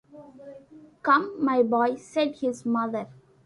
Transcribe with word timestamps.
“Come, 1.03 1.35
my 1.45 1.61
boy,” 1.61 1.95
said 1.95 2.37
his 2.37 2.65
mother. 2.65 3.05